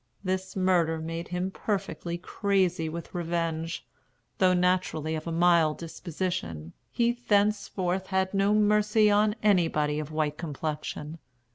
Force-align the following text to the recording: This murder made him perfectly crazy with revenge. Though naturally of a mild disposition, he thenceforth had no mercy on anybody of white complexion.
This 0.23 0.55
murder 0.55 0.97
made 0.97 1.27
him 1.27 1.51
perfectly 1.51 2.17
crazy 2.17 2.89
with 2.89 3.13
revenge. 3.13 3.85
Though 4.39 4.55
naturally 4.55 5.13
of 5.13 5.27
a 5.27 5.31
mild 5.31 5.77
disposition, 5.77 6.73
he 6.91 7.11
thenceforth 7.11 8.07
had 8.07 8.33
no 8.33 8.55
mercy 8.55 9.11
on 9.11 9.35
anybody 9.43 9.99
of 9.99 10.11
white 10.11 10.39
complexion. 10.39 11.19